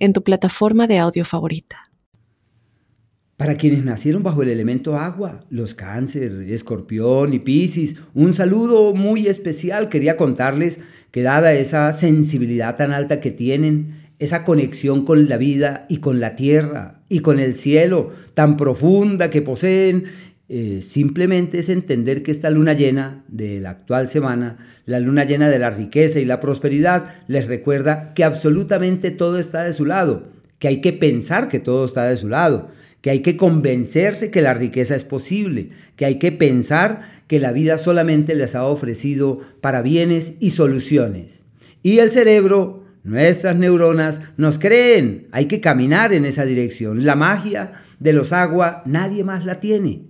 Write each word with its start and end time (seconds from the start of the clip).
en 0.00 0.12
tu 0.12 0.24
plataforma 0.24 0.88
de 0.88 0.98
audio 0.98 1.24
favorita. 1.24 1.90
Para 3.36 3.54
quienes 3.54 3.84
nacieron 3.84 4.22
bajo 4.22 4.42
el 4.42 4.50
elemento 4.50 4.98
agua, 4.98 5.44
los 5.48 5.72
cáncer, 5.74 6.44
escorpión 6.48 7.32
y 7.32 7.38
piscis, 7.38 7.96
un 8.12 8.34
saludo 8.34 8.92
muy 8.92 9.28
especial. 9.28 9.88
Quería 9.88 10.18
contarles 10.18 10.80
que 11.10 11.22
dada 11.22 11.54
esa 11.54 11.90
sensibilidad 11.94 12.76
tan 12.76 12.92
alta 12.92 13.20
que 13.20 13.30
tienen, 13.30 13.94
esa 14.18 14.44
conexión 14.44 15.06
con 15.06 15.28
la 15.28 15.38
vida 15.38 15.86
y 15.88 15.98
con 15.98 16.20
la 16.20 16.36
tierra 16.36 17.00
y 17.08 17.20
con 17.20 17.40
el 17.40 17.54
cielo 17.54 18.10
tan 18.34 18.58
profunda 18.58 19.30
que 19.30 19.40
poseen 19.40 20.04
eh, 20.52 20.82
simplemente 20.82 21.60
es 21.60 21.68
entender 21.68 22.24
que 22.24 22.32
esta 22.32 22.50
luna 22.50 22.72
llena 22.72 23.22
de 23.28 23.60
la 23.60 23.70
actual 23.70 24.08
semana, 24.08 24.56
la 24.84 24.98
luna 24.98 25.22
llena 25.22 25.48
de 25.48 25.60
la 25.60 25.70
riqueza 25.70 26.18
y 26.18 26.24
la 26.24 26.40
prosperidad, 26.40 27.04
les 27.28 27.46
recuerda 27.46 28.12
que 28.14 28.24
absolutamente 28.24 29.12
todo 29.12 29.38
está 29.38 29.62
de 29.62 29.72
su 29.72 29.86
lado, 29.86 30.24
que 30.58 30.66
hay 30.66 30.80
que 30.80 30.92
pensar 30.92 31.46
que 31.46 31.60
todo 31.60 31.84
está 31.84 32.08
de 32.08 32.16
su 32.16 32.28
lado, 32.28 32.68
que 33.00 33.10
hay 33.10 33.20
que 33.20 33.36
convencerse 33.36 34.32
que 34.32 34.42
la 34.42 34.52
riqueza 34.52 34.96
es 34.96 35.04
posible, 35.04 35.70
que 35.94 36.04
hay 36.04 36.16
que 36.16 36.32
pensar 36.32 37.02
que 37.28 37.38
la 37.38 37.52
vida 37.52 37.78
solamente 37.78 38.34
les 38.34 38.56
ha 38.56 38.64
ofrecido 38.64 39.38
para 39.60 39.82
bienes 39.82 40.34
y 40.40 40.50
soluciones. 40.50 41.44
Y 41.84 41.98
el 41.98 42.10
cerebro, 42.10 42.86
nuestras 43.04 43.54
neuronas, 43.54 44.20
nos 44.36 44.58
creen, 44.58 45.28
hay 45.30 45.46
que 45.46 45.60
caminar 45.60 46.12
en 46.12 46.24
esa 46.24 46.44
dirección. 46.44 47.06
La 47.06 47.14
magia 47.14 47.70
de 48.00 48.12
los 48.12 48.32
agua 48.32 48.82
nadie 48.84 49.22
más 49.22 49.44
la 49.44 49.60
tiene 49.60 50.09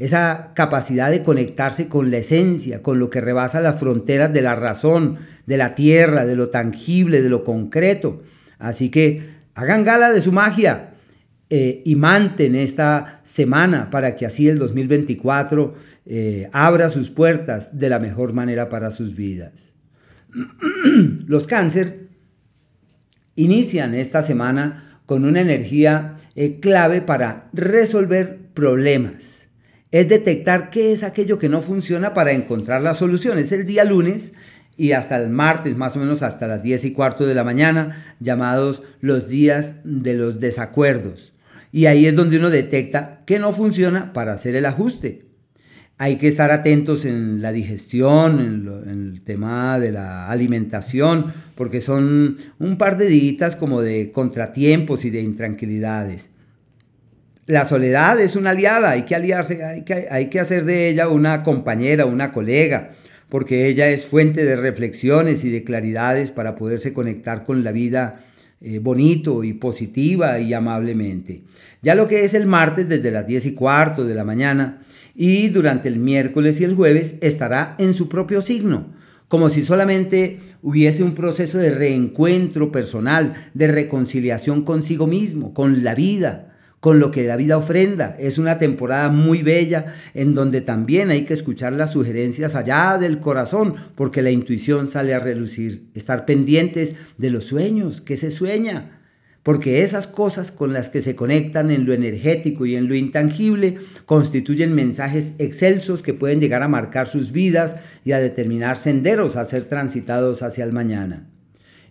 esa 0.00 0.52
capacidad 0.54 1.10
de 1.10 1.22
conectarse 1.22 1.86
con 1.86 2.10
la 2.10 2.16
esencia, 2.16 2.82
con 2.82 2.98
lo 2.98 3.10
que 3.10 3.20
rebasa 3.20 3.60
las 3.60 3.78
fronteras 3.78 4.32
de 4.32 4.40
la 4.40 4.56
razón, 4.56 5.18
de 5.44 5.58
la 5.58 5.74
tierra, 5.74 6.24
de 6.24 6.36
lo 6.36 6.48
tangible, 6.48 7.20
de 7.20 7.28
lo 7.28 7.44
concreto. 7.44 8.22
Así 8.58 8.88
que 8.88 9.20
hagan 9.54 9.84
gala 9.84 10.10
de 10.10 10.22
su 10.22 10.32
magia 10.32 10.94
eh, 11.50 11.82
y 11.84 11.96
manten 11.96 12.54
esta 12.54 13.20
semana 13.24 13.90
para 13.90 14.16
que 14.16 14.24
así 14.24 14.48
el 14.48 14.58
2024 14.58 15.74
eh, 16.06 16.48
abra 16.50 16.88
sus 16.88 17.10
puertas 17.10 17.78
de 17.78 17.90
la 17.90 17.98
mejor 17.98 18.32
manera 18.32 18.70
para 18.70 18.90
sus 18.90 19.14
vidas. 19.14 19.74
Los 21.26 21.46
cáncer 21.46 22.08
inician 23.34 23.94
esta 23.94 24.22
semana 24.22 25.02
con 25.04 25.26
una 25.26 25.42
energía 25.42 26.16
eh, 26.36 26.58
clave 26.58 27.02
para 27.02 27.50
resolver 27.52 28.38
problemas 28.54 29.39
es 29.92 30.08
detectar 30.08 30.70
qué 30.70 30.92
es 30.92 31.02
aquello 31.02 31.38
que 31.38 31.48
no 31.48 31.62
funciona 31.62 32.14
para 32.14 32.32
encontrar 32.32 32.82
la 32.82 32.94
solución. 32.94 33.38
Es 33.38 33.52
el 33.52 33.66
día 33.66 33.84
lunes 33.84 34.34
y 34.76 34.92
hasta 34.92 35.16
el 35.16 35.30
martes, 35.30 35.76
más 35.76 35.96
o 35.96 36.00
menos 36.00 36.22
hasta 36.22 36.46
las 36.46 36.62
10 36.62 36.84
y 36.86 36.92
cuarto 36.92 37.26
de 37.26 37.34
la 37.34 37.44
mañana, 37.44 38.14
llamados 38.20 38.82
los 39.00 39.28
días 39.28 39.76
de 39.84 40.14
los 40.14 40.40
desacuerdos. 40.40 41.32
Y 41.72 41.86
ahí 41.86 42.06
es 42.06 42.16
donde 42.16 42.38
uno 42.38 42.50
detecta 42.50 43.22
qué 43.26 43.38
no 43.38 43.52
funciona 43.52 44.12
para 44.12 44.32
hacer 44.32 44.56
el 44.56 44.66
ajuste. 44.66 45.26
Hay 45.98 46.16
que 46.16 46.28
estar 46.28 46.50
atentos 46.50 47.04
en 47.04 47.42
la 47.42 47.52
digestión, 47.52 48.40
en, 48.40 48.88
el 48.88 49.20
tema 49.22 49.78
de 49.78 49.92
la 49.92 50.30
alimentación, 50.30 51.26
porque 51.54 51.82
son 51.82 52.38
un 52.58 52.78
par 52.78 52.96
de 52.96 53.06
días 53.06 53.56
como 53.56 53.82
de 53.82 54.10
contratiempos 54.10 55.04
y 55.04 55.10
de 55.10 55.20
intranquilidades. 55.20 56.29
La 57.50 57.64
soledad 57.64 58.20
es 58.20 58.36
una 58.36 58.50
aliada, 58.50 58.90
hay 58.90 59.02
que 59.02 59.16
aliarse, 59.16 59.64
hay 59.64 60.28
que, 60.28 60.38
hacer 60.38 60.64
de 60.64 60.88
ella 60.88 61.08
una 61.08 61.42
compañera, 61.42 62.06
una 62.06 62.30
colega, 62.30 62.92
porque 63.28 63.66
ella 63.66 63.88
es 63.88 64.06
fuente 64.06 64.44
de 64.44 64.54
reflexiones 64.54 65.44
y 65.44 65.50
de 65.50 65.64
claridades 65.64 66.30
para 66.30 66.54
poderse 66.54 66.92
conectar 66.92 67.42
con 67.42 67.64
la 67.64 67.72
vida 67.72 68.20
eh, 68.60 68.78
bonito 68.78 69.42
y 69.42 69.52
positiva 69.52 70.38
y 70.38 70.54
amablemente. 70.54 71.42
Ya 71.82 71.96
lo 71.96 72.06
que 72.06 72.24
es 72.24 72.34
el 72.34 72.46
martes 72.46 72.88
desde 72.88 73.10
las 73.10 73.26
10 73.26 73.46
y 73.46 73.54
cuarto 73.54 74.04
de 74.04 74.14
la 74.14 74.22
mañana 74.22 74.82
y 75.16 75.48
durante 75.48 75.88
el 75.88 75.98
miércoles 75.98 76.60
y 76.60 76.64
el 76.64 76.76
jueves 76.76 77.16
estará 77.20 77.74
en 77.78 77.94
su 77.94 78.08
propio 78.08 78.42
signo, 78.42 78.94
como 79.26 79.48
si 79.48 79.62
solamente 79.62 80.38
hubiese 80.62 81.02
un 81.02 81.16
proceso 81.16 81.58
de 81.58 81.74
reencuentro 81.74 82.70
personal, 82.70 83.34
de 83.54 83.66
reconciliación 83.66 84.62
consigo 84.62 85.08
mismo, 85.08 85.52
con 85.52 85.82
la 85.82 85.96
vida, 85.96 86.49
con 86.80 86.98
lo 86.98 87.10
que 87.10 87.26
la 87.26 87.36
vida 87.36 87.58
ofrenda. 87.58 88.16
Es 88.18 88.38
una 88.38 88.58
temporada 88.58 89.10
muy 89.10 89.42
bella 89.42 89.94
en 90.14 90.34
donde 90.34 90.62
también 90.62 91.10
hay 91.10 91.24
que 91.24 91.34
escuchar 91.34 91.74
las 91.74 91.92
sugerencias 91.92 92.54
allá 92.54 92.96
del 92.98 93.20
corazón 93.20 93.74
porque 93.94 94.22
la 94.22 94.30
intuición 94.30 94.88
sale 94.88 95.14
a 95.14 95.18
relucir. 95.18 95.90
Estar 95.94 96.24
pendientes 96.24 96.96
de 97.18 97.30
los 97.30 97.44
sueños, 97.44 98.00
que 98.00 98.16
se 98.16 98.30
sueña. 98.30 98.96
Porque 99.42 99.82
esas 99.82 100.06
cosas 100.06 100.52
con 100.52 100.74
las 100.74 100.90
que 100.90 101.00
se 101.00 101.16
conectan 101.16 101.70
en 101.70 101.86
lo 101.86 101.94
energético 101.94 102.66
y 102.66 102.76
en 102.76 102.88
lo 102.88 102.94
intangible 102.94 103.78
constituyen 104.04 104.74
mensajes 104.74 105.32
excelsos 105.38 106.02
que 106.02 106.12
pueden 106.12 106.40
llegar 106.40 106.62
a 106.62 106.68
marcar 106.68 107.06
sus 107.06 107.32
vidas 107.32 107.76
y 108.04 108.12
a 108.12 108.20
determinar 108.20 108.76
senderos 108.76 109.36
a 109.36 109.46
ser 109.46 109.64
transitados 109.64 110.42
hacia 110.42 110.64
el 110.64 110.72
mañana. 110.72 111.30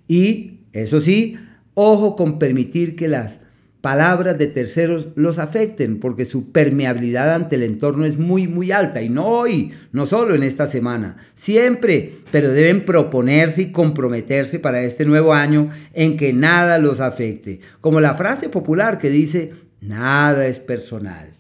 Y, 0.08 0.62
eso 0.74 1.02
sí, 1.02 1.38
ojo 1.74 2.16
con 2.16 2.38
permitir 2.38 2.96
que 2.96 3.08
las 3.08 3.40
palabras 3.82 4.38
de 4.38 4.48
terceros 4.48 5.10
los 5.16 5.40
afecten, 5.40 6.00
porque 6.00 6.26
su 6.26 6.52
permeabilidad 6.52 7.34
ante 7.34 7.56
el 7.56 7.64
entorno 7.64 8.06
es 8.06 8.18
muy, 8.18 8.48
muy 8.48 8.72
alta. 8.72 9.02
Y 9.02 9.10
no 9.10 9.26
hoy, 9.26 9.72
no 9.92 10.06
solo 10.06 10.36
en 10.36 10.44
esta 10.44 10.68
semana, 10.68 11.18
siempre, 11.34 12.14
pero 12.32 12.50
deben 12.50 12.86
proponerse 12.86 13.64
y 13.64 13.72
comprometerse 13.72 14.60
para 14.60 14.82
este 14.82 15.06
nuevo 15.06 15.34
año 15.34 15.70
en 15.94 16.18
que 16.18 16.34
nada 16.34 16.78
los 16.78 17.00
afecte. 17.00 17.62
Como 17.82 18.02
la 18.02 18.16
frase 18.16 18.50
popular 18.50 18.98
que 18.98 19.10
dice, 19.10 19.54
nada 19.82 20.46
es 20.48 20.60
personal. 20.60 21.36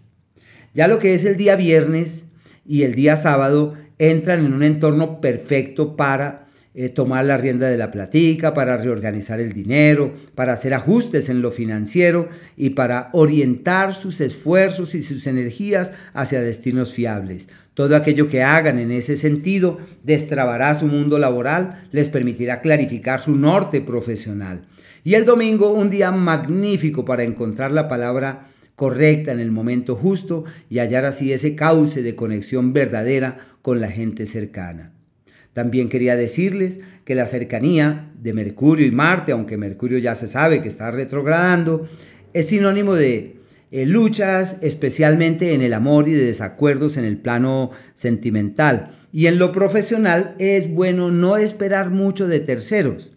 Ya 0.73 0.87
lo 0.87 0.99
que 0.99 1.13
es 1.13 1.25
el 1.25 1.35
día 1.35 1.55
viernes 1.55 2.25
y 2.65 2.83
el 2.83 2.95
día 2.95 3.17
sábado 3.17 3.73
entran 3.97 4.45
en 4.45 4.53
un 4.53 4.63
entorno 4.63 5.19
perfecto 5.19 5.97
para 5.97 6.48
eh, 6.81 6.87
tomar 6.87 7.25
la 7.25 7.35
rienda 7.35 7.69
de 7.69 7.77
la 7.77 7.91
platica, 7.91 8.53
para 8.53 8.77
reorganizar 8.77 9.41
el 9.41 9.51
dinero, 9.51 10.13
para 10.33 10.53
hacer 10.53 10.73
ajustes 10.73 11.27
en 11.27 11.41
lo 11.41 11.51
financiero 11.51 12.29
y 12.55 12.69
para 12.69 13.09
orientar 13.11 13.93
sus 13.93 14.21
esfuerzos 14.21 14.95
y 14.95 15.01
sus 15.01 15.27
energías 15.27 15.91
hacia 16.13 16.39
destinos 16.39 16.93
fiables. 16.93 17.49
Todo 17.73 17.97
aquello 17.97 18.29
que 18.29 18.43
hagan 18.43 18.79
en 18.79 18.91
ese 18.91 19.17
sentido 19.17 19.77
destrabará 20.03 20.73
su 20.79 20.87
mundo 20.87 21.19
laboral, 21.19 21.85
les 21.91 22.07
permitirá 22.07 22.61
clarificar 22.61 23.19
su 23.19 23.35
norte 23.35 23.81
profesional. 23.81 24.61
Y 25.03 25.15
el 25.15 25.25
domingo, 25.25 25.73
un 25.73 25.89
día 25.89 26.11
magnífico 26.11 27.03
para 27.03 27.23
encontrar 27.23 27.73
la 27.73 27.89
palabra 27.89 28.47
correcta 28.77 29.33
en 29.33 29.41
el 29.41 29.51
momento 29.51 29.97
justo 29.97 30.45
y 30.69 30.79
hallar 30.79 31.03
así 31.03 31.33
ese 31.33 31.55
cauce 31.55 32.03
de 32.03 32.15
conexión 32.15 32.71
verdadera 32.71 33.37
con 33.61 33.81
la 33.81 33.89
gente 33.89 34.25
cercana. 34.25 34.93
También 35.59 35.89
quería 35.89 36.15
decirles 36.15 36.79
que 37.03 37.15
la 37.15 37.25
cercanía 37.25 38.13
de 38.17 38.31
Mercurio 38.31 38.87
y 38.87 38.91
Marte, 38.91 39.33
aunque 39.33 39.57
Mercurio 39.57 39.97
ya 39.97 40.15
se 40.15 40.29
sabe 40.29 40.61
que 40.61 40.69
está 40.69 40.89
retrogradando, 40.89 41.85
es 42.31 42.47
sinónimo 42.47 42.95
de 42.95 43.41
eh, 43.69 43.85
luchas, 43.85 44.59
especialmente 44.61 45.53
en 45.53 45.61
el 45.61 45.73
amor 45.73 46.07
y 46.07 46.13
de 46.13 46.23
desacuerdos 46.23 46.95
en 46.95 47.03
el 47.03 47.17
plano 47.17 47.71
sentimental. 47.93 48.91
Y 49.11 49.27
en 49.27 49.37
lo 49.37 49.51
profesional 49.51 50.33
es 50.39 50.73
bueno 50.73 51.11
no 51.11 51.35
esperar 51.35 51.89
mucho 51.89 52.25
de 52.29 52.39
terceros. 52.39 53.11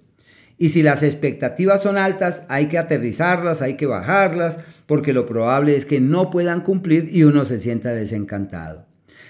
Y 0.58 0.70
si 0.70 0.82
las 0.82 1.04
expectativas 1.04 1.80
son 1.80 1.96
altas, 1.96 2.42
hay 2.48 2.66
que 2.66 2.78
aterrizarlas, 2.78 3.62
hay 3.62 3.74
que 3.74 3.86
bajarlas, 3.86 4.58
porque 4.86 5.12
lo 5.12 5.26
probable 5.26 5.76
es 5.76 5.86
que 5.86 6.00
no 6.00 6.32
puedan 6.32 6.62
cumplir 6.62 7.08
y 7.08 7.22
uno 7.22 7.44
se 7.44 7.60
sienta 7.60 7.94
desencantado. 7.94 8.88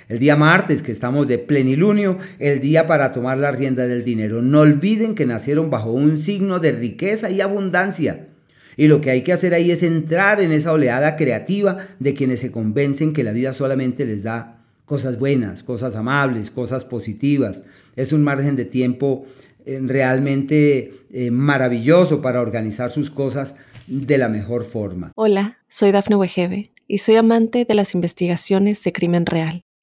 El 0.09 0.19
día 0.19 0.37
martes, 0.37 0.83
que 0.83 0.93
estamos 0.93 1.29
de 1.29 1.39
plenilunio, 1.39 2.19
el 2.39 2.61
día 2.61 2.87
para 2.87 3.13
tomar 3.13 3.39
la 3.39 3.53
rienda 3.53 3.87
del 3.87 4.05
dinero. 4.05 4.43
No 4.43 4.61
olviden 4.61 5.15
que 5.15 5.27
nacieron 5.27 5.71
bajo 5.71 5.93
un 5.93 6.19
signo 6.19 6.59
de 6.59 6.73
riqueza 6.73 7.31
y 7.31 7.41
abundancia. 7.41 8.29
Y 8.77 8.89
lo 8.89 9.01
que 9.01 9.11
hay 9.11 9.23
que 9.23 9.33
hacer 9.33 9.55
ahí 9.55 9.71
es 9.71 9.83
entrar 9.83 10.41
en 10.41 10.53
esa 10.53 10.73
oleada 10.73 11.17
creativa 11.17 11.79
de 11.99 12.15
quienes 12.15 12.41
se 12.41 12.51
convencen 12.51 13.13
que 13.13 13.25
la 13.25 13.33
vida 13.33 13.53
solamente 13.53 14.05
les 14.05 14.23
da 14.23 14.63
cosas 14.85 15.19
buenas, 15.19 15.63
cosas 15.63 15.97
amables, 15.97 16.51
cosas 16.51 16.85
positivas. 16.85 17.65
Es 17.97 18.13
un 18.13 18.23
margen 18.23 18.57
de 18.57 18.65
tiempo 18.65 19.27
eh, 19.65 19.81
realmente 19.83 20.93
eh, 21.13 21.31
maravilloso 21.31 22.21
para 22.23 22.41
organizar 22.41 22.91
sus 22.91 23.11
cosas 23.11 23.55
de 23.87 24.19
la 24.19 24.29
mejor 24.29 24.65
forma. 24.65 25.13
Hola, 25.15 25.59
soy 25.69 25.93
Dafne 25.93 26.17
Wegebe 26.17 26.73
y 26.87 26.99
soy 26.99 27.17
amante 27.17 27.65
de 27.65 27.75
las 27.75 27.95
investigaciones 27.95 28.83
de 28.85 28.93
crimen 28.93 29.27
real. 29.27 29.63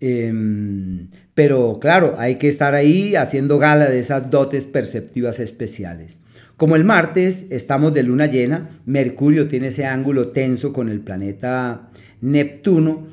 Em, 0.00 1.08
pero 1.34 1.78
claro, 1.80 2.14
hay 2.18 2.36
que 2.36 2.48
estar 2.48 2.74
ahí 2.74 3.16
haciendo 3.16 3.58
gala 3.58 3.88
de 3.88 3.98
esas 3.98 4.30
dotes 4.30 4.64
perceptivas 4.64 5.40
especiales. 5.40 6.20
Como 6.56 6.76
el 6.76 6.84
martes 6.84 7.46
estamos 7.50 7.92
de 7.92 8.02
luna 8.02 8.26
llena, 8.26 8.70
Mercurio 8.86 9.48
tiene 9.48 9.68
ese 9.68 9.84
ángulo 9.84 10.28
tenso 10.28 10.72
con 10.72 10.88
el 10.88 11.00
planeta 11.00 11.90
Neptuno, 12.20 13.06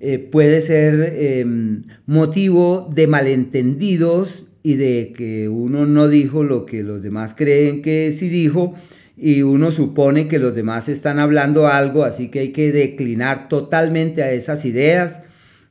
eh, 0.00 0.18
puede 0.18 0.60
ser 0.60 1.14
em, 1.16 1.82
motivo 2.06 2.88
de 2.92 3.06
malentendidos 3.06 4.46
y 4.62 4.74
de 4.74 5.12
que 5.16 5.48
uno 5.48 5.86
no 5.86 6.08
dijo 6.08 6.44
lo 6.44 6.66
que 6.66 6.82
los 6.82 7.02
demás 7.02 7.34
creen 7.36 7.82
que 7.82 8.14
sí 8.16 8.28
dijo 8.28 8.74
y 9.16 9.42
uno 9.42 9.72
supone 9.72 10.28
que 10.28 10.38
los 10.38 10.54
demás 10.54 10.88
están 10.88 11.18
hablando 11.18 11.66
algo, 11.66 12.04
así 12.04 12.28
que 12.28 12.40
hay 12.40 12.52
que 12.52 12.70
declinar 12.70 13.48
totalmente 13.48 14.22
a 14.22 14.30
esas 14.30 14.64
ideas 14.64 15.22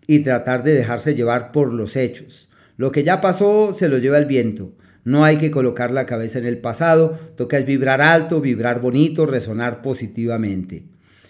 y 0.08 0.20
tratar 0.20 0.64
de 0.64 0.74
dejarse 0.74 1.14
llevar 1.14 1.52
por 1.52 1.74
los 1.74 1.96
hechos. 1.96 2.50
Lo 2.78 2.92
que 2.92 3.04
ya 3.04 3.22
pasó 3.22 3.74
se 3.74 3.90
lo 3.90 3.98
lleva 3.98 4.18
el 4.18 4.26
viento. 4.26 4.74
No 5.04 5.24
hay 5.24 5.38
que 5.38 5.52
colocar 5.52 5.92
la 5.92 6.06
cabeza 6.06 6.40
en 6.40 6.46
el 6.46 6.58
pasado, 6.58 7.18
toca 7.36 7.58
es 7.58 7.66
vibrar 7.66 8.02
alto, 8.02 8.42
vibrar 8.42 8.82
bonito, 8.82 9.26
resonar 9.26 9.82
positivamente 9.82 10.86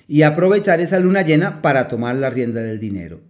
y 0.07 0.21
aprovechar 0.21 0.79
esa 0.79 0.99
luna 0.99 1.21
llena 1.21 1.61
para 1.61 1.87
tomar 1.87 2.15
la 2.15 2.29
rienda 2.29 2.61
del 2.61 2.79
dinero. 2.79 3.21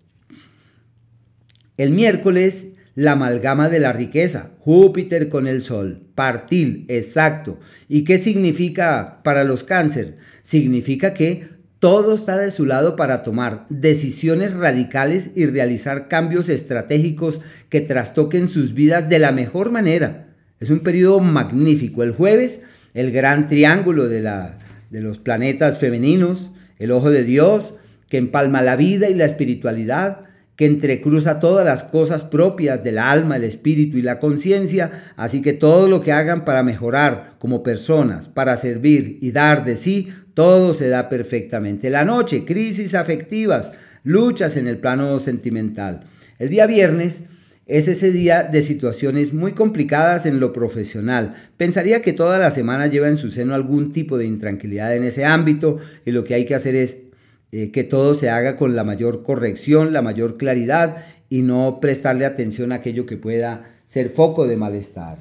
El 1.75 1.91
miércoles, 1.91 2.67
la 2.95 3.13
amalgama 3.13 3.69
de 3.69 3.79
la 3.79 3.93
riqueza, 3.93 4.53
Júpiter 4.59 5.29
con 5.29 5.47
el 5.47 5.63
Sol, 5.63 6.07
partil, 6.15 6.85
exacto. 6.87 7.59
¿Y 7.87 8.03
qué 8.03 8.17
significa 8.17 9.21
para 9.23 9.43
los 9.43 9.63
cáncer? 9.63 10.17
Significa 10.41 11.13
que 11.13 11.56
todo 11.79 12.15
está 12.15 12.37
de 12.37 12.51
su 12.51 12.65
lado 12.65 12.95
para 12.95 13.23
tomar 13.23 13.65
decisiones 13.69 14.53
radicales 14.53 15.31
y 15.35 15.45
realizar 15.45 16.07
cambios 16.07 16.49
estratégicos 16.49 17.39
que 17.69 17.81
trastoquen 17.81 18.47
sus 18.47 18.73
vidas 18.73 19.09
de 19.09 19.19
la 19.19 19.31
mejor 19.31 19.71
manera. 19.71 20.27
Es 20.59 20.71
un 20.71 20.79
periodo 20.79 21.19
magnífico. 21.19 22.01
El 22.01 22.11
jueves, 22.11 22.61
el 22.93 23.11
gran 23.11 23.47
triángulo 23.47 24.07
de, 24.07 24.21
la, 24.21 24.57
de 24.89 25.01
los 25.01 25.19
planetas 25.19 25.77
femeninos, 25.77 26.51
el 26.79 26.91
ojo 26.91 27.11
de 27.11 27.23
Dios, 27.23 27.75
que 28.09 28.17
empalma 28.17 28.61
la 28.61 28.75
vida 28.75 29.09
y 29.09 29.13
la 29.13 29.25
espiritualidad, 29.25 30.21
que 30.57 30.65
entrecruza 30.65 31.39
todas 31.39 31.63
las 31.65 31.83
cosas 31.83 32.23
propias 32.23 32.83
del 32.83 32.97
alma, 32.97 33.37
el 33.37 33.43
espíritu 33.43 33.97
y 33.97 34.01
la 34.01 34.19
conciencia, 34.19 35.13
así 35.15 35.41
que 35.41 35.53
todo 35.53 35.87
lo 35.87 36.01
que 36.01 36.11
hagan 36.11 36.43
para 36.43 36.63
mejorar 36.63 37.35
como 37.37 37.61
personas, 37.61 38.27
para 38.27 38.57
servir 38.57 39.19
y 39.21 39.31
dar 39.31 39.63
de 39.63 39.75
sí, 39.75 40.09
todo 40.33 40.73
se 40.73 40.89
da 40.89 41.09
perfectamente. 41.09 41.91
La 41.91 42.05
noche, 42.05 42.43
crisis 42.43 42.95
afectivas, 42.95 43.71
luchas 44.03 44.57
en 44.57 44.67
el 44.67 44.79
plano 44.79 45.19
sentimental. 45.19 46.01
El 46.39 46.49
día 46.49 46.65
viernes, 46.65 47.25
es 47.67 47.89
ese 47.89 48.11
día 48.11 48.43
de 48.43 48.61
situaciones 48.61 49.33
muy 49.33 49.51
complicadas 49.51 50.25
en 50.25 50.39
lo 50.39 50.53
profesional. 50.53 51.35
Pensaría 51.57 52.01
que 52.01 52.13
toda 52.13 52.39
la 52.39 52.49
semana 52.49 52.87
lleva 52.87 53.09
en 53.09 53.17
su 53.17 53.29
seno 53.29 53.53
algún 53.53 53.91
tipo 53.91 54.17
de 54.17 54.25
intranquilidad 54.25 54.95
en 54.95 55.03
ese 55.03 55.25
ámbito 55.25 55.77
y 56.05 56.11
lo 56.11 56.23
que 56.23 56.33
hay 56.33 56.45
que 56.45 56.55
hacer 56.55 56.75
es 56.75 57.06
eh, 57.51 57.71
que 57.71 57.83
todo 57.83 58.13
se 58.13 58.29
haga 58.29 58.57
con 58.57 58.75
la 58.75 58.83
mayor 58.83 59.23
corrección, 59.23 59.93
la 59.93 60.01
mayor 60.01 60.37
claridad 60.37 60.97
y 61.29 61.41
no 61.41 61.79
prestarle 61.79 62.25
atención 62.25 62.71
a 62.71 62.75
aquello 62.75 63.05
que 63.05 63.17
pueda 63.17 63.63
ser 63.85 64.09
foco 64.09 64.47
de 64.47 64.57
malestar. 64.57 65.17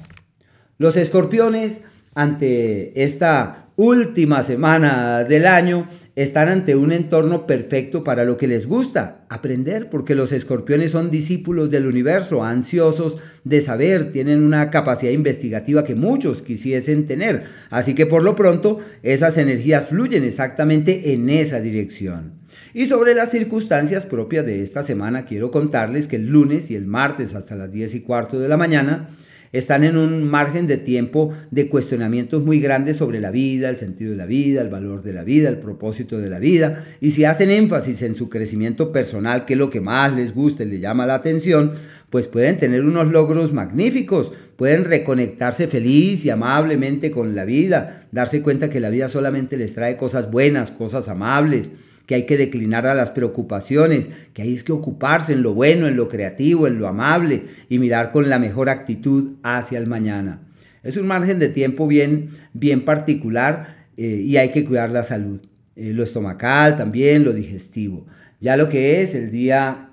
Los 0.77 0.97
escorpiones, 0.97 1.81
ante 2.15 3.03
esta 3.03 3.66
última 3.77 4.41
semana 4.41 5.23
del 5.23 5.45
año 5.45 5.87
están 6.15 6.49
ante 6.49 6.75
un 6.75 6.91
entorno 6.91 7.45
perfecto 7.45 8.03
para 8.03 8.25
lo 8.25 8.35
que 8.35 8.47
les 8.47 8.65
gusta, 8.65 9.23
aprender, 9.29 9.91
porque 9.91 10.15
los 10.15 10.31
escorpiones 10.31 10.91
son 10.91 11.11
discípulos 11.11 11.69
del 11.69 11.85
universo, 11.85 12.43
ansiosos 12.43 13.17
de 13.43 13.61
saber, 13.61 14.11
tienen 14.11 14.43
una 14.43 14.71
capacidad 14.71 15.11
investigativa 15.11 15.83
que 15.83 15.93
muchos 15.93 16.41
quisiesen 16.41 17.05
tener. 17.05 17.43
Así 17.69 17.93
que 17.93 18.07
por 18.07 18.23
lo 18.23 18.35
pronto 18.35 18.79
esas 19.03 19.37
energías 19.37 19.89
fluyen 19.89 20.23
exactamente 20.23 21.13
en 21.13 21.29
esa 21.29 21.61
dirección. 21.61 22.33
Y 22.73 22.87
sobre 22.87 23.13
las 23.13 23.29
circunstancias 23.29 24.05
propias 24.05 24.43
de 24.43 24.63
esta 24.63 24.81
semana, 24.81 25.23
quiero 25.25 25.51
contarles 25.51 26.07
que 26.07 26.15
el 26.15 26.29
lunes 26.29 26.71
y 26.71 26.75
el 26.75 26.87
martes 26.87 27.35
hasta 27.35 27.55
las 27.55 27.71
10 27.71 27.93
y 27.93 28.01
cuarto 28.01 28.39
de 28.39 28.49
la 28.49 28.57
mañana, 28.57 29.09
están 29.51 29.83
en 29.83 29.97
un 29.97 30.23
margen 30.23 30.67
de 30.67 30.77
tiempo 30.77 31.33
de 31.51 31.69
cuestionamientos 31.69 32.43
muy 32.43 32.59
grandes 32.59 32.97
sobre 32.97 33.19
la 33.19 33.31
vida, 33.31 33.69
el 33.69 33.77
sentido 33.77 34.11
de 34.11 34.17
la 34.17 34.25
vida, 34.25 34.61
el 34.61 34.69
valor 34.69 35.03
de 35.03 35.13
la 35.13 35.23
vida, 35.23 35.49
el 35.49 35.57
propósito 35.57 36.17
de 36.17 36.29
la 36.29 36.39
vida, 36.39 36.83
y 37.01 37.11
si 37.11 37.25
hacen 37.25 37.49
énfasis 37.49 38.01
en 38.01 38.15
su 38.15 38.29
crecimiento 38.29 38.91
personal, 38.91 39.45
que 39.45 39.53
es 39.53 39.59
lo 39.59 39.69
que 39.69 39.81
más 39.81 40.13
les 40.13 40.33
gusta 40.33 40.63
y 40.63 40.67
les 40.67 40.81
llama 40.81 41.05
la 41.05 41.15
atención, 41.15 41.73
pues 42.09 42.27
pueden 42.27 42.57
tener 42.57 42.83
unos 42.85 43.11
logros 43.11 43.53
magníficos, 43.53 44.31
pueden 44.55 44.85
reconectarse 44.85 45.67
feliz 45.67 46.23
y 46.25 46.29
amablemente 46.29 47.11
con 47.11 47.35
la 47.35 47.45
vida, 47.45 48.07
darse 48.11 48.41
cuenta 48.41 48.69
que 48.69 48.79
la 48.79 48.89
vida 48.89 49.09
solamente 49.09 49.57
les 49.57 49.73
trae 49.73 49.97
cosas 49.97 50.31
buenas, 50.31 50.71
cosas 50.71 51.09
amables, 51.09 51.71
que 52.07 52.15
hay 52.15 52.25
que 52.25 52.37
declinar 52.37 52.87
a 52.87 52.95
las 52.95 53.11
preocupaciones, 53.11 54.09
que 54.33 54.41
hay 54.41 54.55
que 54.55 54.71
ocuparse 54.71 55.33
en 55.33 55.43
lo 55.43 55.53
bueno, 55.53 55.87
en 55.87 55.97
lo 55.97 56.07
creativo, 56.07 56.65
en 56.65 56.79
lo 56.79 56.87
amable 56.87 57.43
y 57.69 57.77
mirar 57.77 58.11
con 58.11 58.29
la 58.29 58.39
mejor 58.39 58.69
actitud 58.69 59.33
hacia 59.43 59.77
el 59.77 59.85
mañana. 59.85 60.41
Es 60.83 60.95
un 60.95 61.05
margen 61.05 61.37
de 61.37 61.49
tiempo 61.49 61.85
bien, 61.85 62.29
bien 62.53 62.85
particular 62.85 63.75
eh, 63.97 64.21
y 64.23 64.37
hay 64.37 64.51
que 64.51 64.63
cuidar 64.63 64.89
la 64.89 65.03
salud. 65.03 65.41
Eh, 65.75 65.91
lo 65.93 66.01
estomacal 66.01 66.77
también, 66.77 67.25
lo 67.25 67.33
digestivo. 67.33 68.07
Ya 68.39 68.55
lo 68.55 68.69
que 68.69 69.01
es 69.01 69.13
el 69.13 69.29
día... 69.29 69.91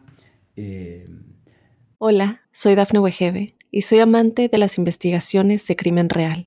Eh, 0.56 1.08
Hola, 1.98 2.42
soy 2.52 2.76
Dafne 2.76 3.00
Wegebe 3.00 3.56
y 3.72 3.82
soy 3.82 3.98
amante 3.98 4.48
de 4.48 4.58
las 4.58 4.78
investigaciones 4.78 5.66
de 5.66 5.74
crimen 5.74 6.08
real. 6.08 6.46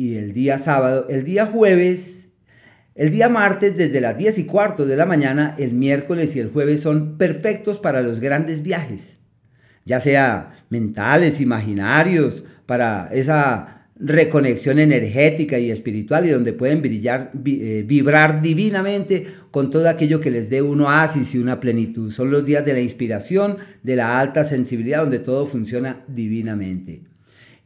y 0.00 0.16
el 0.16 0.32
día 0.32 0.56
sábado, 0.56 1.08
el 1.10 1.24
día 1.24 1.44
jueves, 1.44 2.28
el 2.94 3.10
día 3.10 3.28
martes 3.28 3.76
desde 3.76 4.00
las 4.00 4.16
10 4.16 4.38
y 4.38 4.44
cuarto 4.44 4.86
de 4.86 4.96
la 4.96 5.04
mañana, 5.04 5.54
el 5.58 5.74
miércoles 5.74 6.34
y 6.34 6.38
el 6.40 6.48
jueves 6.48 6.80
son 6.80 7.18
perfectos 7.18 7.78
para 7.80 8.00
los 8.00 8.18
grandes 8.18 8.62
viajes, 8.62 9.18
ya 9.84 10.00
sea 10.00 10.54
mentales, 10.70 11.42
imaginarios, 11.42 12.44
para 12.64 13.10
esa 13.12 13.88
reconexión 13.94 14.78
energética 14.78 15.58
y 15.58 15.70
espiritual 15.70 16.24
y 16.24 16.30
donde 16.30 16.54
pueden 16.54 16.80
brillar, 16.80 17.32
eh, 17.44 17.84
vibrar 17.86 18.40
divinamente 18.40 19.26
con 19.50 19.70
todo 19.70 19.86
aquello 19.86 20.18
que 20.22 20.30
les 20.30 20.48
dé 20.48 20.62
un 20.62 20.80
oasis 20.80 21.34
y 21.34 21.38
una 21.38 21.60
plenitud. 21.60 22.10
Son 22.10 22.30
los 22.30 22.46
días 22.46 22.64
de 22.64 22.72
la 22.72 22.80
inspiración, 22.80 23.58
de 23.82 23.96
la 23.96 24.18
alta 24.18 24.44
sensibilidad, 24.44 25.02
donde 25.02 25.18
todo 25.18 25.44
funciona 25.44 26.06
divinamente. 26.08 27.09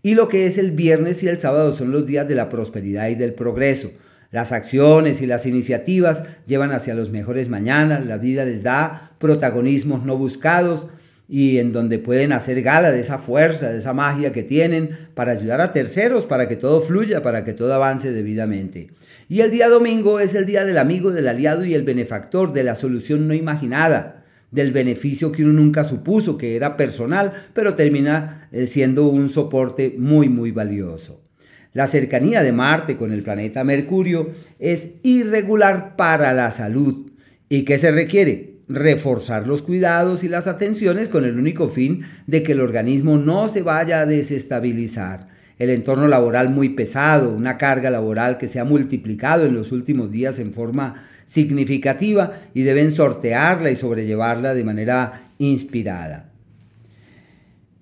Y 0.04 0.16
lo 0.16 0.28
que 0.28 0.44
es 0.44 0.58
el 0.58 0.72
viernes 0.72 1.22
y 1.22 1.28
el 1.28 1.38
sábado 1.38 1.72
son 1.72 1.90
los 1.90 2.04
días 2.04 2.28
de 2.28 2.34
la 2.34 2.50
prosperidad 2.50 3.08
y 3.08 3.14
del 3.14 3.32
progreso. 3.32 3.90
Las 4.30 4.52
acciones 4.52 5.22
y 5.22 5.26
las 5.26 5.46
iniciativas 5.46 6.24
llevan 6.44 6.72
hacia 6.72 6.94
los 6.94 7.08
mejores 7.08 7.48
mañanas, 7.48 8.04
la 8.04 8.18
vida 8.18 8.44
les 8.44 8.62
da 8.62 9.12
protagonismos 9.18 10.04
no 10.04 10.18
buscados 10.18 10.88
y 11.26 11.56
en 11.56 11.72
donde 11.72 11.98
pueden 11.98 12.32
hacer 12.32 12.60
gala 12.60 12.92
de 12.92 13.00
esa 13.00 13.16
fuerza, 13.16 13.70
de 13.70 13.78
esa 13.78 13.94
magia 13.94 14.30
que 14.30 14.42
tienen 14.42 14.90
para 15.14 15.32
ayudar 15.32 15.62
a 15.62 15.72
terceros, 15.72 16.26
para 16.26 16.48
que 16.48 16.56
todo 16.56 16.82
fluya, 16.82 17.22
para 17.22 17.42
que 17.46 17.54
todo 17.54 17.72
avance 17.72 18.12
debidamente. 18.12 18.90
Y 19.30 19.40
el 19.40 19.50
día 19.50 19.70
domingo 19.70 20.20
es 20.20 20.34
el 20.34 20.44
día 20.44 20.66
del 20.66 20.76
amigo, 20.76 21.12
del 21.12 21.28
aliado 21.28 21.64
y 21.64 21.72
el 21.72 21.82
benefactor, 21.82 22.52
de 22.52 22.62
la 22.62 22.74
solución 22.74 23.26
no 23.26 23.32
imaginada 23.32 24.23
del 24.54 24.70
beneficio 24.70 25.32
que 25.32 25.42
uno 25.42 25.52
nunca 25.52 25.82
supuso 25.82 26.38
que 26.38 26.54
era 26.54 26.76
personal, 26.76 27.32
pero 27.52 27.74
termina 27.74 28.48
eh, 28.52 28.66
siendo 28.68 29.08
un 29.08 29.28
soporte 29.28 29.96
muy, 29.98 30.28
muy 30.28 30.52
valioso. 30.52 31.24
La 31.72 31.88
cercanía 31.88 32.40
de 32.44 32.52
Marte 32.52 32.96
con 32.96 33.10
el 33.10 33.24
planeta 33.24 33.64
Mercurio 33.64 34.30
es 34.60 34.92
irregular 35.02 35.96
para 35.96 36.32
la 36.32 36.52
salud. 36.52 37.10
¿Y 37.48 37.64
qué 37.64 37.78
se 37.78 37.90
requiere? 37.90 38.60
Reforzar 38.68 39.48
los 39.48 39.60
cuidados 39.60 40.22
y 40.22 40.28
las 40.28 40.46
atenciones 40.46 41.08
con 41.08 41.24
el 41.24 41.36
único 41.36 41.68
fin 41.68 42.02
de 42.28 42.44
que 42.44 42.52
el 42.52 42.60
organismo 42.60 43.18
no 43.18 43.48
se 43.48 43.62
vaya 43.62 44.00
a 44.00 44.06
desestabilizar 44.06 45.33
el 45.58 45.70
entorno 45.70 46.08
laboral 46.08 46.50
muy 46.50 46.70
pesado, 46.70 47.34
una 47.34 47.58
carga 47.58 47.90
laboral 47.90 48.38
que 48.38 48.48
se 48.48 48.60
ha 48.60 48.64
multiplicado 48.64 49.46
en 49.46 49.54
los 49.54 49.72
últimos 49.72 50.10
días 50.10 50.38
en 50.38 50.52
forma 50.52 50.94
significativa 51.26 52.32
y 52.54 52.62
deben 52.62 52.92
sortearla 52.92 53.70
y 53.70 53.76
sobrellevarla 53.76 54.54
de 54.54 54.64
manera 54.64 55.30
inspirada. 55.38 56.30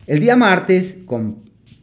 El 0.07 0.21
día 0.21 0.37
martes, 0.37 0.99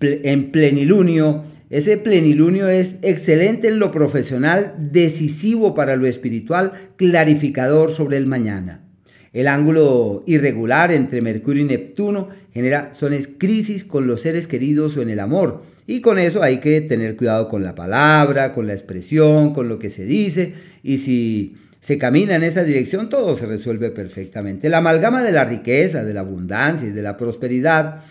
en 0.01 0.51
plenilunio, 0.51 1.43
ese 1.69 1.97
plenilunio 1.97 2.67
es 2.67 2.97
excelente 3.01 3.67
en 3.67 3.79
lo 3.79 3.91
profesional, 3.91 4.75
decisivo 4.77 5.75
para 5.75 5.95
lo 5.95 6.05
espiritual, 6.05 6.73
clarificador 6.95 7.91
sobre 7.91 8.17
el 8.17 8.25
mañana. 8.25 8.83
El 9.31 9.47
ángulo 9.47 10.23
irregular 10.25 10.91
entre 10.91 11.21
Mercurio 11.21 11.61
y 11.61 11.67
Neptuno 11.67 12.29
genera 12.51 12.93
sones 12.95 13.29
crisis 13.37 13.83
con 13.83 14.07
los 14.07 14.21
seres 14.21 14.47
queridos 14.47 14.97
o 14.97 15.03
en 15.03 15.09
el 15.09 15.19
amor, 15.19 15.63
y 15.89 16.01
con 16.01 16.19
eso 16.19 16.43
hay 16.43 16.59
que 16.59 16.81
tener 16.81 17.17
cuidado 17.17 17.47
con 17.47 17.63
la 17.63 17.73
palabra, 17.73 18.51
con 18.51 18.67
la 18.67 18.73
expresión, 18.73 19.53
con 19.53 19.67
lo 19.67 19.79
que 19.79 19.89
se 19.89 20.05
dice. 20.05 20.53
Y 20.83 20.97
si 20.97 21.57
se 21.79 21.97
camina 21.97 22.35
en 22.35 22.43
esa 22.43 22.63
dirección, 22.63 23.09
todo 23.09 23.35
se 23.35 23.47
resuelve 23.47 23.89
perfectamente. 23.89 24.69
La 24.69 24.77
amalgama 24.77 25.23
de 25.23 25.31
la 25.31 25.45
riqueza, 25.45 26.03
de 26.03 26.13
la 26.13 26.19
abundancia 26.19 26.87
y 26.87 26.91
de 26.91 27.01
la 27.01 27.17
prosperidad, 27.17 28.03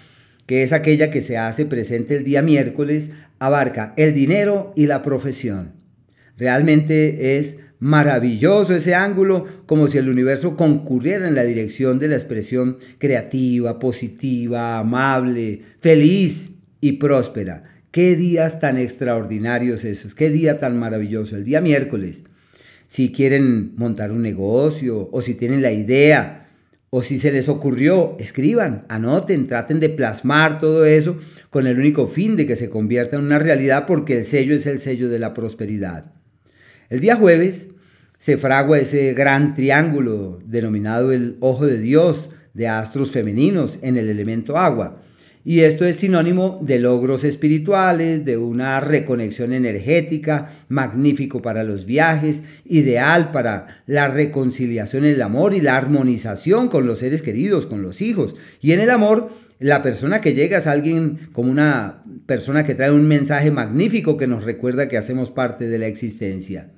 que 0.44 0.64
es 0.64 0.72
aquella 0.72 1.08
que 1.12 1.20
se 1.20 1.38
hace 1.38 1.66
presente 1.66 2.16
el 2.16 2.24
día 2.24 2.42
miércoles, 2.42 3.12
abarca 3.38 3.94
el 3.96 4.12
dinero 4.12 4.72
y 4.74 4.86
la 4.86 5.04
profesión. 5.04 5.74
Realmente 6.36 7.38
es 7.38 7.58
maravilloso 7.78 8.74
ese 8.74 8.96
ángulo, 8.96 9.46
como 9.66 9.86
si 9.86 9.98
el 9.98 10.08
universo 10.08 10.56
concurriera 10.56 11.28
en 11.28 11.36
la 11.36 11.44
dirección 11.44 12.00
de 12.00 12.08
la 12.08 12.16
expresión 12.16 12.78
creativa, 12.98 13.78
positiva, 13.78 14.80
amable, 14.80 15.60
feliz 15.78 16.57
y 16.80 16.92
próspera. 16.92 17.64
Qué 17.90 18.16
días 18.16 18.60
tan 18.60 18.78
extraordinarios 18.78 19.84
esos, 19.84 20.14
qué 20.14 20.30
día 20.30 20.60
tan 20.60 20.78
maravilloso, 20.78 21.36
el 21.36 21.44
día 21.44 21.60
miércoles. 21.60 22.24
Si 22.86 23.12
quieren 23.12 23.74
montar 23.76 24.12
un 24.12 24.22
negocio 24.22 25.08
o 25.10 25.22
si 25.22 25.34
tienen 25.34 25.62
la 25.62 25.72
idea 25.72 26.48
o 26.90 27.02
si 27.02 27.18
se 27.18 27.32
les 27.32 27.48
ocurrió, 27.48 28.16
escriban, 28.18 28.84
anoten, 28.88 29.46
traten 29.46 29.80
de 29.80 29.88
plasmar 29.90 30.58
todo 30.58 30.86
eso 30.86 31.18
con 31.50 31.66
el 31.66 31.78
único 31.78 32.06
fin 32.06 32.36
de 32.36 32.46
que 32.46 32.56
se 32.56 32.70
convierta 32.70 33.16
en 33.16 33.24
una 33.24 33.38
realidad 33.38 33.86
porque 33.86 34.18
el 34.18 34.24
sello 34.24 34.54
es 34.54 34.66
el 34.66 34.78
sello 34.78 35.08
de 35.08 35.18
la 35.18 35.34
prosperidad. 35.34 36.12
El 36.88 37.00
día 37.00 37.16
jueves 37.16 37.68
se 38.16 38.38
fragua 38.38 38.78
ese 38.78 39.12
gran 39.12 39.54
triángulo 39.54 40.40
denominado 40.44 41.12
el 41.12 41.36
ojo 41.40 41.66
de 41.66 41.78
Dios 41.78 42.30
de 42.54 42.68
astros 42.68 43.10
femeninos 43.10 43.78
en 43.82 43.96
el 43.96 44.08
elemento 44.08 44.56
agua 44.58 45.02
y 45.48 45.62
esto 45.62 45.86
es 45.86 45.96
sinónimo 45.96 46.58
de 46.60 46.78
logros 46.78 47.24
espirituales, 47.24 48.26
de 48.26 48.36
una 48.36 48.80
reconexión 48.80 49.54
energética, 49.54 50.50
magnífico 50.68 51.40
para 51.40 51.64
los 51.64 51.86
viajes, 51.86 52.42
ideal 52.66 53.30
para 53.32 53.82
la 53.86 54.08
reconciliación 54.08 55.06
el 55.06 55.22
amor 55.22 55.54
y 55.54 55.62
la 55.62 55.78
armonización 55.78 56.68
con 56.68 56.86
los 56.86 56.98
seres 56.98 57.22
queridos, 57.22 57.64
con 57.64 57.80
los 57.80 58.02
hijos. 58.02 58.36
Y 58.60 58.72
en 58.72 58.80
el 58.80 58.90
amor, 58.90 59.30
la 59.58 59.82
persona 59.82 60.20
que 60.20 60.34
llega 60.34 60.58
es 60.58 60.66
alguien 60.66 61.30
como 61.32 61.50
una 61.50 62.02
persona 62.26 62.66
que 62.66 62.74
trae 62.74 62.92
un 62.92 63.08
mensaje 63.08 63.50
magnífico 63.50 64.18
que 64.18 64.26
nos 64.26 64.44
recuerda 64.44 64.90
que 64.90 64.98
hacemos 64.98 65.30
parte 65.30 65.66
de 65.66 65.78
la 65.78 65.86
existencia. 65.86 66.68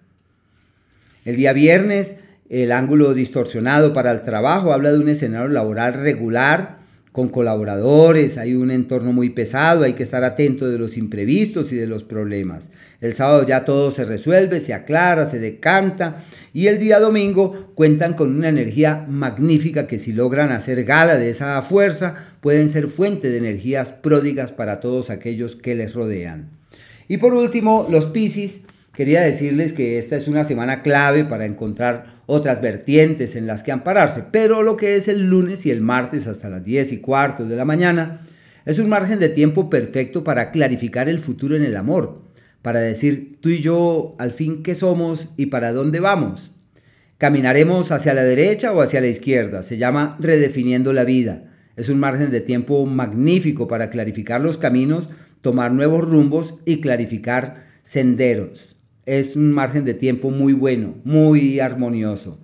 El 1.24 1.34
día 1.34 1.52
viernes, 1.52 2.18
el 2.48 2.70
ángulo 2.70 3.14
distorsionado 3.14 3.92
para 3.92 4.12
el 4.12 4.22
trabajo 4.22 4.72
habla 4.72 4.92
de 4.92 5.00
un 5.00 5.08
escenario 5.08 5.48
laboral 5.48 5.94
regular, 5.94 6.79
con 7.12 7.28
colaboradores, 7.28 8.38
hay 8.38 8.54
un 8.54 8.70
entorno 8.70 9.12
muy 9.12 9.30
pesado, 9.30 9.82
hay 9.82 9.94
que 9.94 10.04
estar 10.04 10.22
atento 10.22 10.68
de 10.68 10.78
los 10.78 10.96
imprevistos 10.96 11.72
y 11.72 11.76
de 11.76 11.88
los 11.88 12.04
problemas. 12.04 12.70
El 13.00 13.14
sábado 13.14 13.44
ya 13.44 13.64
todo 13.64 13.90
se 13.90 14.04
resuelve, 14.04 14.60
se 14.60 14.74
aclara, 14.74 15.28
se 15.28 15.40
decanta 15.40 16.22
y 16.52 16.68
el 16.68 16.78
día 16.78 17.00
domingo 17.00 17.72
cuentan 17.74 18.14
con 18.14 18.36
una 18.36 18.48
energía 18.48 19.06
magnífica 19.08 19.88
que 19.88 19.98
si 19.98 20.12
logran 20.12 20.52
hacer 20.52 20.84
gala 20.84 21.16
de 21.16 21.30
esa 21.30 21.60
fuerza 21.62 22.14
pueden 22.40 22.68
ser 22.68 22.86
fuente 22.86 23.28
de 23.28 23.38
energías 23.38 23.90
pródigas 23.90 24.52
para 24.52 24.78
todos 24.78 25.10
aquellos 25.10 25.56
que 25.56 25.74
les 25.74 25.94
rodean. 25.94 26.50
Y 27.08 27.16
por 27.16 27.34
último, 27.34 27.88
los 27.90 28.06
Piscis 28.06 28.62
quería 29.00 29.22
decirles 29.22 29.72
que 29.72 29.98
esta 29.98 30.14
es 30.14 30.28
una 30.28 30.44
semana 30.44 30.82
clave 30.82 31.24
para 31.24 31.46
encontrar 31.46 32.20
otras 32.26 32.60
vertientes 32.60 33.34
en 33.34 33.46
las 33.46 33.62
que 33.62 33.72
ampararse, 33.72 34.24
pero 34.30 34.62
lo 34.62 34.76
que 34.76 34.96
es 34.96 35.08
el 35.08 35.30
lunes 35.30 35.64
y 35.64 35.70
el 35.70 35.80
martes 35.80 36.26
hasta 36.26 36.50
las 36.50 36.62
10 36.62 36.92
y 36.92 36.98
cuarto 36.98 37.46
de 37.46 37.56
la 37.56 37.64
mañana 37.64 38.20
es 38.66 38.78
un 38.78 38.90
margen 38.90 39.18
de 39.18 39.30
tiempo 39.30 39.70
perfecto 39.70 40.22
para 40.22 40.50
clarificar 40.50 41.08
el 41.08 41.18
futuro 41.18 41.56
en 41.56 41.62
el 41.62 41.78
amor, 41.78 42.24
para 42.60 42.80
decir 42.80 43.38
tú 43.40 43.48
y 43.48 43.62
yo 43.62 44.16
al 44.18 44.32
fin 44.32 44.62
qué 44.62 44.74
somos 44.74 45.30
y 45.38 45.46
para 45.46 45.72
dónde 45.72 46.00
vamos. 46.00 46.52
Caminaremos 47.16 47.92
hacia 47.92 48.12
la 48.12 48.24
derecha 48.24 48.70
o 48.74 48.82
hacia 48.82 49.00
la 49.00 49.06
izquierda, 49.06 49.62
se 49.62 49.78
llama 49.78 50.18
redefiniendo 50.20 50.92
la 50.92 51.04
vida. 51.04 51.44
Es 51.74 51.88
un 51.88 52.00
margen 52.00 52.30
de 52.30 52.42
tiempo 52.42 52.84
magnífico 52.84 53.66
para 53.66 53.88
clarificar 53.88 54.42
los 54.42 54.58
caminos, 54.58 55.08
tomar 55.40 55.72
nuevos 55.72 56.06
rumbos 56.06 56.56
y 56.66 56.82
clarificar 56.82 57.62
senderos 57.82 58.76
es 59.06 59.36
un 59.36 59.52
margen 59.52 59.84
de 59.84 59.94
tiempo 59.94 60.30
muy 60.30 60.52
bueno, 60.52 60.96
muy 61.04 61.60
armonioso. 61.60 62.38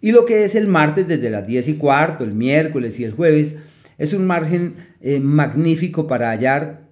Y 0.00 0.12
lo 0.12 0.24
que 0.24 0.44
es 0.44 0.54
el 0.54 0.66
martes 0.66 1.08
desde 1.08 1.30
las 1.30 1.46
10 1.46 1.68
y 1.68 1.74
cuarto, 1.74 2.24
el 2.24 2.34
miércoles 2.34 3.00
y 3.00 3.04
el 3.04 3.12
jueves, 3.12 3.56
es 3.98 4.12
un 4.12 4.26
margen 4.26 4.76
eh, 5.00 5.20
magnífico 5.20 6.06
para 6.06 6.30
hallar 6.30 6.86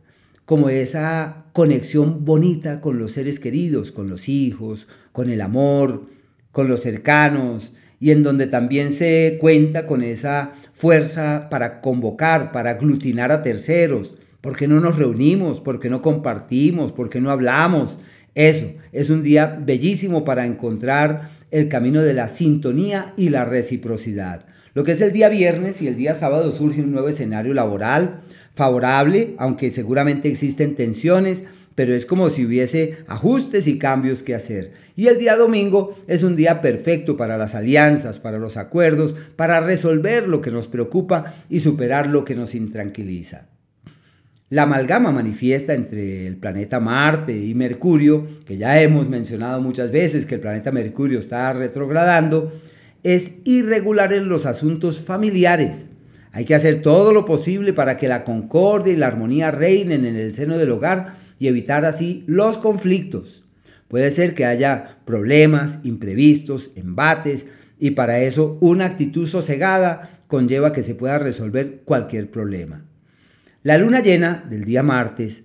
como 0.46 0.68
esa 0.68 1.44
conexión 1.52 2.24
bonita 2.24 2.80
con 2.80 2.98
los 2.98 3.12
seres 3.12 3.38
queridos, 3.38 3.92
con 3.92 4.08
los 4.08 4.28
hijos, 4.28 4.88
con 5.12 5.30
el 5.30 5.40
amor, 5.40 6.06
con 6.50 6.68
los 6.68 6.80
cercanos, 6.80 7.72
y 8.00 8.10
en 8.10 8.22
donde 8.22 8.46
también 8.46 8.92
se 8.92 9.38
cuenta 9.40 9.86
con 9.86 10.02
esa 10.02 10.52
fuerza 10.72 11.48
para 11.50 11.80
convocar, 11.80 12.52
para 12.52 12.70
aglutinar 12.70 13.32
a 13.32 13.42
terceros, 13.42 14.16
porque 14.40 14.68
no 14.68 14.80
nos 14.80 14.98
reunimos, 14.98 15.60
porque 15.60 15.88
no 15.88 16.02
compartimos, 16.02 16.92
porque 16.92 17.20
no 17.20 17.30
hablamos, 17.30 17.98
eso, 18.34 18.66
es 18.92 19.10
un 19.10 19.22
día 19.22 19.58
bellísimo 19.64 20.24
para 20.24 20.46
encontrar 20.46 21.30
el 21.50 21.68
camino 21.68 22.02
de 22.02 22.14
la 22.14 22.28
sintonía 22.28 23.14
y 23.16 23.28
la 23.28 23.44
reciprocidad. 23.44 24.46
Lo 24.74 24.82
que 24.82 24.92
es 24.92 25.00
el 25.00 25.12
día 25.12 25.28
viernes 25.28 25.80
y 25.80 25.86
el 25.86 25.96
día 25.96 26.14
sábado 26.14 26.50
surge 26.50 26.82
un 26.82 26.90
nuevo 26.90 27.08
escenario 27.08 27.54
laboral 27.54 28.22
favorable, 28.54 29.34
aunque 29.38 29.70
seguramente 29.70 30.28
existen 30.28 30.74
tensiones, 30.74 31.44
pero 31.76 31.94
es 31.94 32.06
como 32.06 32.28
si 32.30 32.44
hubiese 32.44 32.98
ajustes 33.06 33.68
y 33.68 33.78
cambios 33.78 34.24
que 34.24 34.34
hacer. 34.34 34.72
Y 34.96 35.06
el 35.06 35.18
día 35.18 35.36
domingo 35.36 35.96
es 36.08 36.24
un 36.24 36.34
día 36.34 36.60
perfecto 36.60 37.16
para 37.16 37.38
las 37.38 37.54
alianzas, 37.54 38.18
para 38.18 38.38
los 38.38 38.56
acuerdos, 38.56 39.14
para 39.36 39.60
resolver 39.60 40.28
lo 40.28 40.40
que 40.40 40.50
nos 40.50 40.66
preocupa 40.66 41.34
y 41.48 41.60
superar 41.60 42.08
lo 42.08 42.24
que 42.24 42.34
nos 42.34 42.54
intranquiliza. 42.56 43.53
La 44.50 44.64
amalgama 44.64 45.10
manifiesta 45.10 45.72
entre 45.72 46.26
el 46.26 46.36
planeta 46.36 46.78
Marte 46.78 47.34
y 47.34 47.54
Mercurio, 47.54 48.26
que 48.44 48.58
ya 48.58 48.78
hemos 48.82 49.08
mencionado 49.08 49.62
muchas 49.62 49.90
veces 49.90 50.26
que 50.26 50.34
el 50.34 50.42
planeta 50.42 50.70
Mercurio 50.70 51.18
está 51.18 51.50
retrogradando, 51.54 52.52
es 53.02 53.36
irregular 53.44 54.12
en 54.12 54.28
los 54.28 54.44
asuntos 54.44 55.00
familiares. 55.00 55.86
Hay 56.30 56.44
que 56.44 56.54
hacer 56.54 56.82
todo 56.82 57.14
lo 57.14 57.24
posible 57.24 57.72
para 57.72 57.96
que 57.96 58.06
la 58.06 58.22
concordia 58.24 58.92
y 58.92 58.96
la 58.96 59.06
armonía 59.06 59.50
reinen 59.50 60.04
en 60.04 60.16
el 60.16 60.34
seno 60.34 60.58
del 60.58 60.72
hogar 60.72 61.14
y 61.38 61.48
evitar 61.48 61.86
así 61.86 62.22
los 62.26 62.58
conflictos. 62.58 63.44
Puede 63.88 64.10
ser 64.10 64.34
que 64.34 64.44
haya 64.44 64.98
problemas, 65.06 65.78
imprevistos, 65.84 66.72
embates, 66.76 67.46
y 67.78 67.92
para 67.92 68.20
eso 68.20 68.58
una 68.60 68.84
actitud 68.84 69.26
sosegada 69.26 70.20
conlleva 70.26 70.74
que 70.74 70.82
se 70.82 70.94
pueda 70.94 71.18
resolver 71.18 71.80
cualquier 71.86 72.30
problema. 72.30 72.84
La 73.64 73.78
luna 73.78 74.02
llena 74.02 74.44
del 74.50 74.66
día 74.66 74.82
martes 74.82 75.44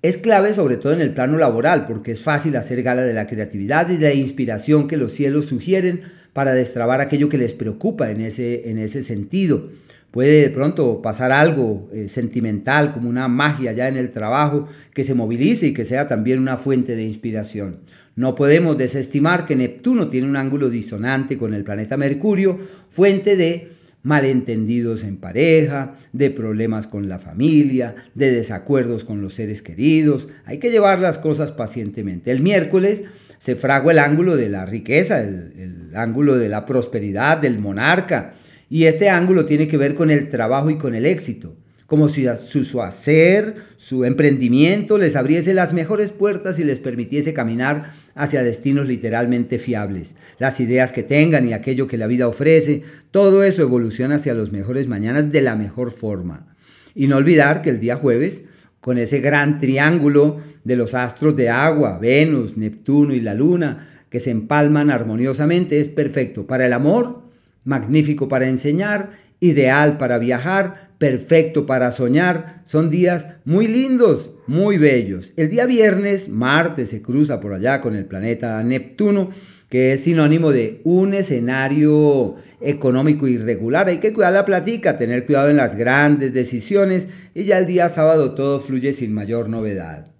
es 0.00 0.16
clave 0.16 0.54
sobre 0.54 0.78
todo 0.78 0.94
en 0.94 1.02
el 1.02 1.12
plano 1.12 1.36
laboral 1.36 1.86
porque 1.86 2.12
es 2.12 2.22
fácil 2.22 2.56
hacer 2.56 2.82
gala 2.82 3.02
de 3.02 3.12
la 3.12 3.26
creatividad 3.26 3.90
y 3.90 3.98
de 3.98 4.08
la 4.08 4.14
inspiración 4.14 4.88
que 4.88 4.96
los 4.96 5.12
cielos 5.12 5.44
sugieren 5.44 6.00
para 6.32 6.54
destrabar 6.54 7.02
aquello 7.02 7.28
que 7.28 7.36
les 7.36 7.52
preocupa 7.52 8.10
en 8.10 8.22
ese, 8.22 8.70
en 8.70 8.78
ese 8.78 9.02
sentido. 9.02 9.68
Puede 10.10 10.40
de 10.40 10.48
pronto 10.48 11.02
pasar 11.02 11.32
algo 11.32 11.90
eh, 11.92 12.08
sentimental, 12.08 12.94
como 12.94 13.10
una 13.10 13.28
magia 13.28 13.72
ya 13.72 13.86
en 13.86 13.98
el 13.98 14.10
trabajo, 14.10 14.66
que 14.94 15.04
se 15.04 15.12
movilice 15.12 15.66
y 15.66 15.74
que 15.74 15.84
sea 15.84 16.08
también 16.08 16.38
una 16.38 16.56
fuente 16.56 16.96
de 16.96 17.04
inspiración. 17.04 17.80
No 18.16 18.34
podemos 18.34 18.78
desestimar 18.78 19.44
que 19.44 19.54
Neptuno 19.54 20.08
tiene 20.08 20.28
un 20.28 20.36
ángulo 20.36 20.70
disonante 20.70 21.36
con 21.36 21.52
el 21.52 21.62
planeta 21.62 21.98
Mercurio, 21.98 22.58
fuente 22.88 23.36
de 23.36 23.79
malentendidos 24.02 25.04
en 25.04 25.16
pareja, 25.16 25.96
de 26.12 26.30
problemas 26.30 26.86
con 26.86 27.08
la 27.08 27.18
familia, 27.18 27.94
de 28.14 28.30
desacuerdos 28.30 29.04
con 29.04 29.20
los 29.20 29.34
seres 29.34 29.62
queridos. 29.62 30.28
Hay 30.46 30.58
que 30.58 30.70
llevar 30.70 31.00
las 31.00 31.18
cosas 31.18 31.52
pacientemente. 31.52 32.30
El 32.30 32.40
miércoles 32.40 33.04
se 33.38 33.56
fragua 33.56 33.92
el 33.92 33.98
ángulo 33.98 34.36
de 34.36 34.48
la 34.48 34.66
riqueza, 34.66 35.20
el, 35.20 35.90
ángulo 35.94 36.38
de 36.38 36.48
la 36.48 36.66
prosperidad, 36.66 37.38
del 37.38 37.58
monarca. 37.58 38.34
Y 38.68 38.84
este 38.84 39.08
ángulo 39.08 39.46
tiene 39.46 39.66
que 39.66 39.76
ver 39.76 39.94
con 39.94 40.10
el 40.10 40.28
trabajo 40.28 40.70
y 40.70 40.78
con 40.78 40.94
el 40.94 41.04
éxito, 41.04 41.56
como 41.86 42.08
si 42.08 42.26
su, 42.46 42.64
su, 42.64 42.82
hacer, 42.82 43.56
su 43.76 44.04
emprendimiento 44.04 44.96
les 44.96 45.16
abriese 45.16 45.54
las 45.54 45.72
mejores 45.72 46.12
puertas 46.12 46.58
y 46.58 46.64
les 46.64 46.78
permitiese 46.78 47.34
caminar 47.34 47.92
hacia 48.22 48.42
destinos 48.42 48.86
literalmente 48.86 49.58
fiables. 49.58 50.16
Las 50.38 50.60
ideas 50.60 50.92
que 50.92 51.02
tengan 51.02 51.48
y 51.48 51.52
aquello 51.52 51.86
que 51.86 51.98
la 51.98 52.06
vida 52.06 52.28
ofrece, 52.28 52.82
todo 53.10 53.42
eso 53.42 53.62
evoluciona 53.62 54.16
hacia 54.16 54.34
los 54.34 54.52
mejores 54.52 54.88
mañanas 54.88 55.32
de 55.32 55.42
la 55.42 55.56
mejor 55.56 55.90
forma. 55.90 56.54
Y 56.94 57.06
no 57.06 57.16
olvidar 57.16 57.62
que 57.62 57.70
el 57.70 57.80
día 57.80 57.96
jueves, 57.96 58.44
con 58.80 58.98
ese 58.98 59.20
gran 59.20 59.60
triángulo 59.60 60.38
de 60.64 60.76
los 60.76 60.94
astros 60.94 61.36
de 61.36 61.48
agua, 61.48 61.98
Venus, 61.98 62.56
Neptuno 62.56 63.14
y 63.14 63.20
la 63.20 63.34
Luna, 63.34 63.88
que 64.10 64.20
se 64.20 64.30
empalman 64.30 64.90
armoniosamente, 64.90 65.80
es 65.80 65.88
perfecto 65.88 66.46
para 66.46 66.66
el 66.66 66.72
amor, 66.72 67.22
magnífico 67.64 68.28
para 68.28 68.48
enseñar, 68.48 69.10
ideal 69.40 69.98
para 69.98 70.18
viajar, 70.18 70.92
perfecto 70.98 71.66
para 71.66 71.92
soñar. 71.92 72.62
Son 72.64 72.90
días 72.90 73.26
muy 73.44 73.66
lindos, 73.66 74.30
muy 74.46 74.78
bellos. 74.78 75.32
El 75.36 75.50
día 75.50 75.66
viernes, 75.66 76.28
Marte 76.28 76.84
se 76.84 77.02
cruza 77.02 77.40
por 77.40 77.54
allá 77.54 77.80
con 77.80 77.96
el 77.96 78.04
planeta 78.04 78.62
Neptuno, 78.62 79.30
que 79.68 79.92
es 79.92 80.00
sinónimo 80.00 80.52
de 80.52 80.80
un 80.84 81.14
escenario 81.14 82.34
económico 82.60 83.26
irregular. 83.28 83.88
Hay 83.88 83.98
que 83.98 84.12
cuidar 84.12 84.32
la 84.32 84.44
platica, 84.44 84.98
tener 84.98 85.24
cuidado 85.24 85.48
en 85.48 85.56
las 85.56 85.76
grandes 85.76 86.34
decisiones 86.34 87.08
y 87.34 87.44
ya 87.44 87.58
el 87.58 87.66
día 87.66 87.88
sábado 87.88 88.34
todo 88.34 88.60
fluye 88.60 88.92
sin 88.92 89.14
mayor 89.14 89.48
novedad. 89.48 90.12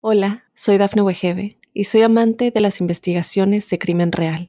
Hola, 0.00 0.44
soy 0.54 0.78
Dafne 0.78 1.02
Wegebe 1.02 1.58
y 1.72 1.84
soy 1.84 2.02
amante 2.02 2.50
de 2.50 2.60
las 2.60 2.80
investigaciones 2.80 3.68
de 3.70 3.78
crimen 3.78 4.12
real. 4.12 4.48